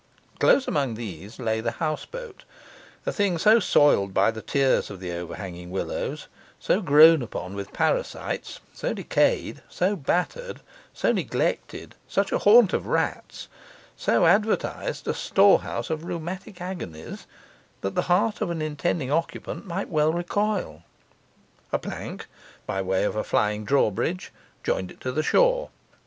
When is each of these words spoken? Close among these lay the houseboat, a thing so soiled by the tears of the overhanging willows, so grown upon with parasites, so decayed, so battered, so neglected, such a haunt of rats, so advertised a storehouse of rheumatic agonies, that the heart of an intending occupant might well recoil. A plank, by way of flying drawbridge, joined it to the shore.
Close 0.39 0.67
among 0.67 0.95
these 0.95 1.37
lay 1.37 1.61
the 1.61 1.73
houseboat, 1.73 2.43
a 3.05 3.11
thing 3.13 3.37
so 3.37 3.59
soiled 3.59 4.15
by 4.15 4.31
the 4.31 4.41
tears 4.41 4.89
of 4.89 4.99
the 4.99 5.11
overhanging 5.11 5.69
willows, 5.69 6.27
so 6.59 6.81
grown 6.81 7.21
upon 7.21 7.53
with 7.53 7.71
parasites, 7.71 8.59
so 8.73 8.93
decayed, 8.95 9.61
so 9.69 9.95
battered, 9.95 10.61
so 10.91 11.11
neglected, 11.11 11.93
such 12.07 12.31
a 12.31 12.39
haunt 12.39 12.73
of 12.73 12.87
rats, 12.87 13.47
so 13.95 14.25
advertised 14.25 15.07
a 15.07 15.13
storehouse 15.13 15.91
of 15.91 16.03
rheumatic 16.03 16.59
agonies, 16.59 17.27
that 17.81 17.93
the 17.93 18.01
heart 18.09 18.41
of 18.41 18.49
an 18.49 18.59
intending 18.59 19.11
occupant 19.11 19.67
might 19.67 19.87
well 19.89 20.11
recoil. 20.13 20.81
A 21.71 21.77
plank, 21.77 22.25
by 22.65 22.81
way 22.81 23.03
of 23.03 23.23
flying 23.27 23.63
drawbridge, 23.65 24.31
joined 24.63 24.89
it 24.89 24.99
to 25.01 25.11
the 25.11 25.21
shore. 25.21 25.69